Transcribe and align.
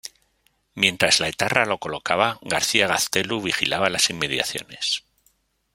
Mientras 0.73 1.19
la 1.19 1.27
etarra 1.27 1.67
lo 1.67 1.77
colocaba, 1.77 2.39
García 2.41 2.87
Gaztelu 2.87 3.39
vigilaba 3.39 3.91
las 3.91 4.09
inmediaciones. 4.09 5.03